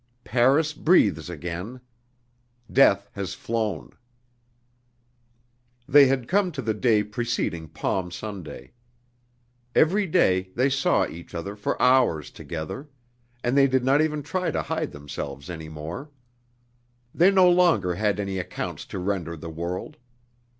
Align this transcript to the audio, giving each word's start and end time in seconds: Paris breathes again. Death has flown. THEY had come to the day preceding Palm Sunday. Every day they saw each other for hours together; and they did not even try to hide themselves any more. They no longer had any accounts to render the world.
Paris 0.23 0.73
breathes 0.73 1.29
again. 1.29 1.79
Death 2.73 3.07
has 3.13 3.35
flown. 3.35 3.91
THEY 5.87 6.07
had 6.07 6.27
come 6.27 6.51
to 6.53 6.61
the 6.63 6.73
day 6.73 7.03
preceding 7.03 7.67
Palm 7.67 8.09
Sunday. 8.09 8.73
Every 9.75 10.07
day 10.07 10.49
they 10.55 10.71
saw 10.71 11.05
each 11.07 11.35
other 11.35 11.55
for 11.55 11.79
hours 11.79 12.31
together; 12.31 12.89
and 13.43 13.55
they 13.55 13.67
did 13.67 13.83
not 13.85 14.01
even 14.01 14.23
try 14.23 14.49
to 14.49 14.63
hide 14.63 14.91
themselves 14.91 15.51
any 15.51 15.69
more. 15.69 16.09
They 17.13 17.29
no 17.29 17.47
longer 17.47 17.93
had 17.93 18.19
any 18.19 18.39
accounts 18.39 18.85
to 18.87 18.97
render 18.97 19.37
the 19.37 19.51
world. 19.51 19.97